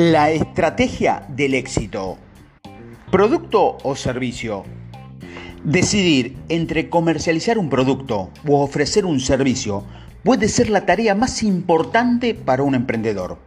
[0.00, 2.18] La estrategia del éxito.
[3.10, 4.62] Producto o servicio.
[5.64, 9.82] Decidir entre comercializar un producto o ofrecer un servicio
[10.22, 13.38] puede ser la tarea más importante para un emprendedor.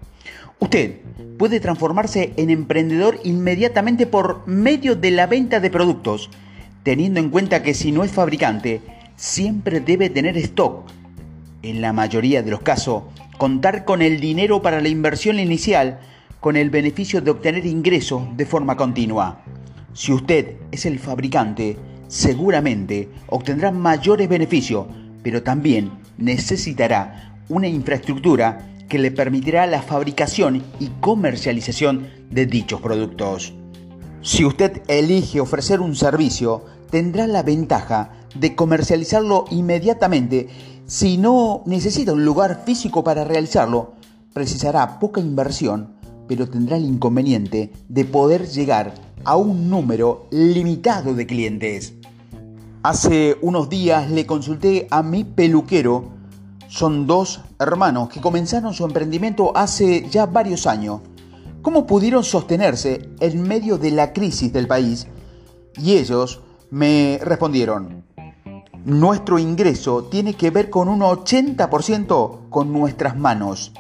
[0.60, 1.00] Usted
[1.38, 6.30] puede transformarse en emprendedor inmediatamente por medio de la venta de productos,
[6.84, 8.82] teniendo en cuenta que si no es fabricante,
[9.16, 10.84] siempre debe tener stock.
[11.64, 13.04] En la mayoría de los casos,
[13.38, 16.02] contar con el dinero para la inversión inicial
[16.42, 19.44] con el beneficio de obtener ingresos de forma continua.
[19.94, 21.78] Si usted es el fabricante,
[22.08, 24.88] seguramente obtendrá mayores beneficios,
[25.22, 33.54] pero también necesitará una infraestructura que le permitirá la fabricación y comercialización de dichos productos.
[34.24, 40.50] Si usted elige ofrecer un servicio, tendrá la ventaja de comercializarlo inmediatamente.
[40.88, 43.94] Si no necesita un lugar físico para realizarlo,
[44.34, 46.01] precisará poca inversión
[46.32, 48.94] pero tendrá el inconveniente de poder llegar
[49.26, 51.94] a un número limitado de clientes.
[52.84, 56.06] Hace unos días le consulté a mi peluquero,
[56.70, 61.02] son dos hermanos que comenzaron su emprendimiento hace ya varios años.
[61.62, 65.08] ¿Cómo pudieron sostenerse en medio de la crisis del país?
[65.84, 68.06] Y ellos me respondieron,
[68.86, 73.74] nuestro ingreso tiene que ver con un 80% con nuestras manos.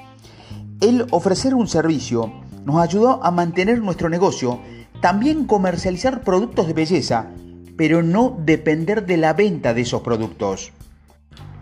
[0.82, 4.59] El ofrecer un servicio nos ayudó a mantener nuestro negocio,
[5.02, 7.28] también comercializar productos de belleza,
[7.76, 10.72] pero no depender de la venta de esos productos.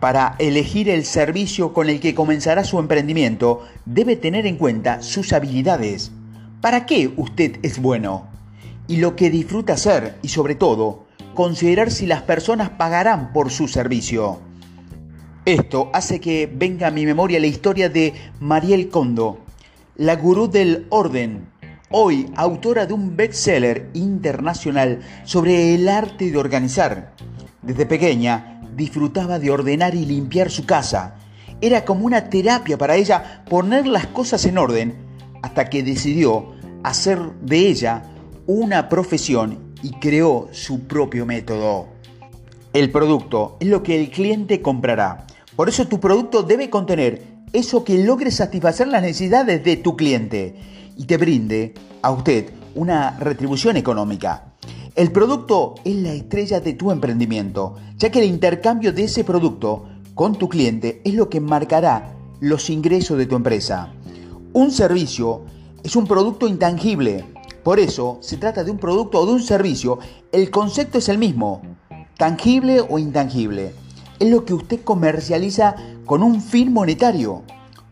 [0.00, 5.32] Para elegir el servicio con el que comenzará su emprendimiento, debe tener en cuenta sus
[5.32, 6.10] habilidades.
[6.60, 8.28] ¿Para qué usted es bueno?
[8.88, 11.04] Y lo que disfruta hacer y sobre todo,
[11.34, 14.40] considerar si las personas pagarán por su servicio.
[15.44, 19.38] Esto hace que venga a mi memoria la historia de Mariel Kondo,
[20.00, 21.50] la gurú del orden,
[21.90, 27.12] hoy autora de un bestseller internacional sobre el arte de organizar.
[27.60, 31.16] Desde pequeña disfrutaba de ordenar y limpiar su casa.
[31.60, 34.94] Era como una terapia para ella poner las cosas en orden
[35.42, 38.04] hasta que decidió hacer de ella
[38.46, 41.88] una profesión y creó su propio método.
[42.72, 45.26] El producto es lo que el cliente comprará.
[45.56, 47.20] Por eso tu producto debe contener
[47.52, 50.54] eso que logre satisfacer las necesidades de tu cliente
[50.96, 54.54] y te brinde a usted una retribución económica.
[54.94, 59.86] El producto es la estrella de tu emprendimiento, ya que el intercambio de ese producto
[60.14, 63.92] con tu cliente es lo que marcará los ingresos de tu empresa.
[64.52, 65.42] Un servicio
[65.82, 67.24] es un producto intangible,
[67.62, 69.98] por eso se trata de un producto o de un servicio,
[70.32, 71.62] el concepto es el mismo,
[72.16, 73.72] tangible o intangible
[74.20, 75.74] es lo que usted comercializa
[76.10, 77.44] con un fin monetario.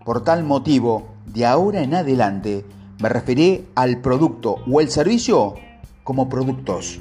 [0.05, 2.65] Por tal motivo, de ahora en adelante,
[3.01, 5.55] me referiré al producto o el servicio
[6.03, 6.99] como productos.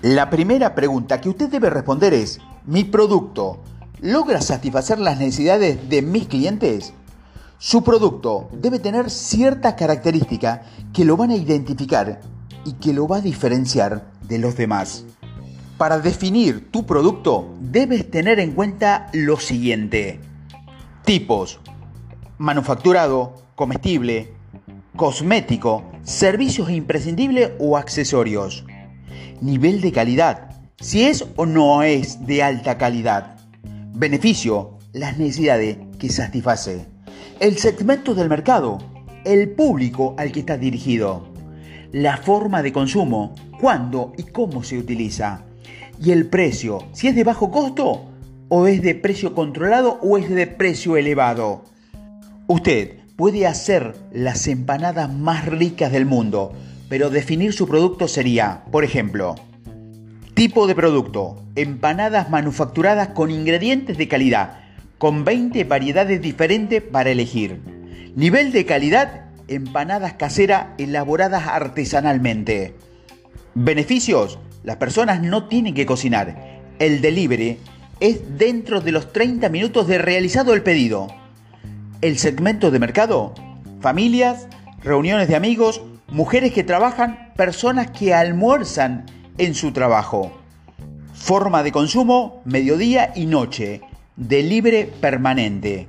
[0.00, 3.58] La primera pregunta que usted debe responder es, ¿mi producto
[4.00, 6.94] logra satisfacer las necesidades de mis clientes?
[7.58, 10.60] Su producto debe tener ciertas características
[10.94, 12.22] que lo van a identificar
[12.64, 15.04] y que lo va a diferenciar de los demás.
[15.76, 20.18] Para definir tu producto debes tener en cuenta lo siguiente.
[21.06, 21.60] Tipos.
[22.36, 24.32] Manufacturado, comestible,
[24.96, 28.66] cosmético, servicios imprescindibles o accesorios.
[29.40, 30.50] Nivel de calidad.
[30.80, 33.36] Si es o no es de alta calidad.
[33.94, 34.78] Beneficio.
[34.92, 36.88] Las necesidades que satisface.
[37.38, 38.78] El segmento del mercado.
[39.24, 41.28] El público al que está dirigido.
[41.92, 43.32] La forma de consumo.
[43.60, 45.44] Cuándo y cómo se utiliza
[46.02, 48.04] y el precio, si es de bajo costo
[48.48, 51.64] o es de precio controlado o es de precio elevado.
[52.46, 56.52] Usted puede hacer las empanadas más ricas del mundo,
[56.88, 59.34] pero definir su producto sería, por ejemplo,
[60.34, 64.60] tipo de producto, empanadas manufacturadas con ingredientes de calidad,
[64.98, 67.60] con 20 variedades diferentes para elegir.
[68.14, 72.74] Nivel de calidad, empanadas caseras elaboradas artesanalmente.
[73.54, 76.62] Beneficios, las personas no tienen que cocinar.
[76.78, 77.58] El delivery
[78.00, 81.08] es dentro de los 30 minutos de realizado el pedido.
[82.02, 83.34] El segmento de mercado,
[83.80, 84.48] familias,
[84.82, 89.06] reuniones de amigos, mujeres que trabajan, personas que almuerzan
[89.38, 90.32] en su trabajo.
[91.14, 93.80] Forma de consumo, mediodía y noche.
[94.16, 95.88] Delivery permanente.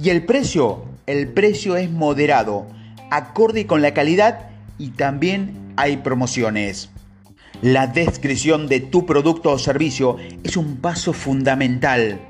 [0.00, 2.66] Y el precio, el precio es moderado,
[3.10, 6.90] acorde con la calidad y también hay promociones.
[7.62, 12.20] La descripción de tu producto o servicio es un paso fundamental.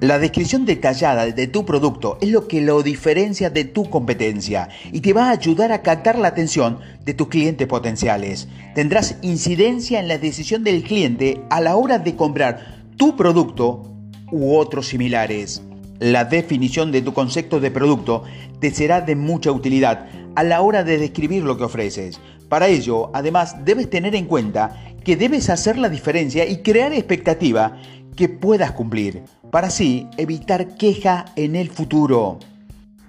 [0.00, 5.02] La descripción detallada de tu producto es lo que lo diferencia de tu competencia y
[5.02, 8.48] te va a ayudar a captar la atención de tus clientes potenciales.
[8.74, 13.92] Tendrás incidencia en la decisión del cliente a la hora de comprar tu producto
[14.30, 15.62] u otros similares.
[16.02, 18.24] La definición de tu concepto de producto
[18.58, 22.18] te será de mucha utilidad a la hora de describir lo que ofreces.
[22.48, 27.78] Para ello, además, debes tener en cuenta que debes hacer la diferencia y crear expectativa
[28.16, 29.22] que puedas cumplir,
[29.52, 32.40] para así evitar queja en el futuro.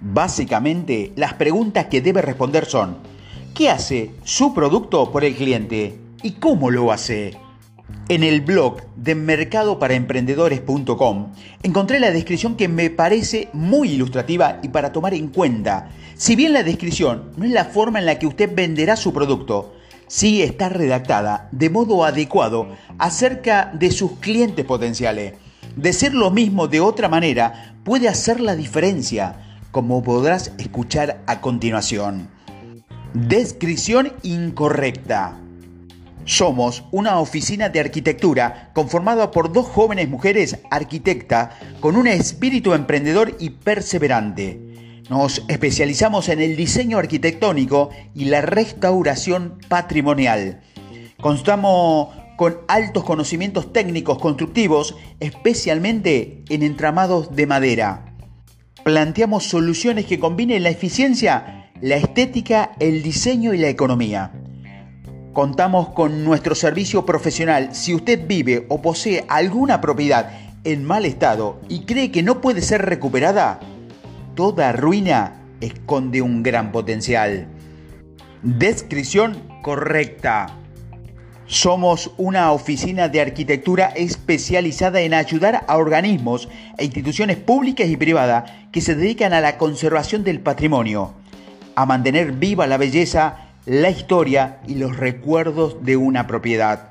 [0.00, 2.98] Básicamente, las preguntas que debes responder son,
[3.56, 7.32] ¿qué hace su producto por el cliente y cómo lo hace?
[8.10, 14.92] En el blog de mercadoparaemprendedores.com encontré la descripción que me parece muy ilustrativa y para
[14.92, 15.88] tomar en cuenta.
[16.14, 19.72] Si bien la descripción no es la forma en la que usted venderá su producto,
[20.06, 22.68] sí está redactada de modo adecuado
[22.98, 25.32] acerca de sus clientes potenciales.
[25.74, 32.28] Decir lo mismo de otra manera puede hacer la diferencia, como podrás escuchar a continuación.
[33.14, 35.40] Descripción incorrecta.
[36.26, 41.50] Somos una oficina de arquitectura conformada por dos jóvenes mujeres arquitectas
[41.80, 44.58] con un espíritu emprendedor y perseverante.
[45.10, 50.62] Nos especializamos en el diseño arquitectónico y la restauración patrimonial.
[51.20, 58.14] Constamos con altos conocimientos técnicos constructivos, especialmente en entramados de madera.
[58.82, 64.32] Planteamos soluciones que combinen la eficiencia, la estética, el diseño y la economía.
[65.34, 67.74] Contamos con nuestro servicio profesional.
[67.74, 70.30] Si usted vive o posee alguna propiedad
[70.62, 73.58] en mal estado y cree que no puede ser recuperada,
[74.36, 77.48] toda ruina esconde un gran potencial.
[78.44, 80.56] Descripción correcta.
[81.46, 86.48] Somos una oficina de arquitectura especializada en ayudar a organismos
[86.78, 91.12] e instituciones públicas y privadas que se dedican a la conservación del patrimonio,
[91.74, 96.90] a mantener viva la belleza, la historia y los recuerdos de una propiedad.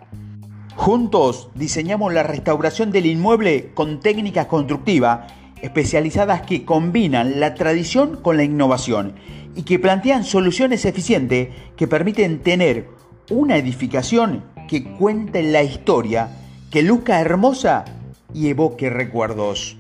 [0.75, 5.31] Juntos diseñamos la restauración del inmueble con técnicas constructivas
[5.62, 9.14] especializadas que combinan la tradición con la innovación
[9.56, 12.88] y que plantean soluciones eficientes que permiten tener
[13.30, 16.30] una edificación que cuente la historia,
[16.72, 17.86] que luzca hermosa
[18.34, 19.78] y evoque recuerdos.